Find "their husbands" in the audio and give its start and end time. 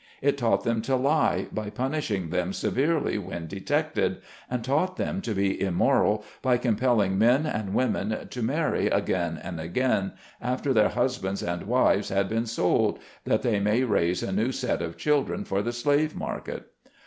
10.73-11.43